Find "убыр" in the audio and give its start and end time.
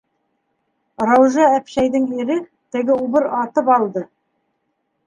3.07-3.31